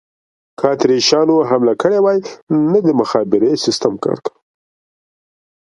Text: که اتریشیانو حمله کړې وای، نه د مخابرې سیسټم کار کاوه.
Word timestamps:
که 0.57 0.63
اتریشیانو 0.73 1.35
حمله 1.49 1.73
کړې 1.81 1.99
وای، 2.01 2.17
نه 2.71 2.79
د 2.85 2.89
مخابرې 2.99 3.51
سیسټم 3.65 3.93
کار 4.03 4.17
کاوه. 4.25 4.39